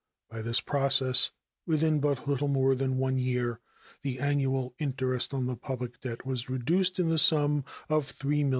By 0.31 0.41
this 0.41 0.61
process, 0.61 1.29
within 1.67 1.99
but 1.99 2.27
little 2.27 2.47
more 2.47 2.73
than 2.73 2.97
one 2.97 3.19
year, 3.19 3.59
the 4.01 4.17
annual 4.19 4.73
interest 4.79 5.31
on 5.31 5.45
the 5.45 5.55
public 5.55 5.99
debt 6.01 6.25
was 6.25 6.49
reduced 6.49 6.97
in 6.97 7.09
the 7.09 7.19
sum 7.19 7.65
of 7.87 8.07
$3,775,000. 8.11 8.49